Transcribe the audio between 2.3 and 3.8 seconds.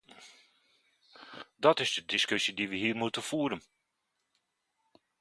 die we hier moeten voeren!